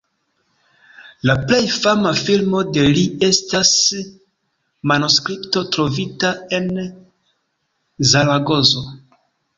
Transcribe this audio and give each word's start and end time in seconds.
La 1.29 1.33
plej 1.49 1.59
fama 1.73 2.13
filmo 2.29 2.61
de 2.77 2.85
li 2.95 3.03
estas 3.27 3.73
"Manuskripto 4.93 5.63
trovita 5.77 6.33
en 6.61 6.69
Zaragozo". 8.15 8.87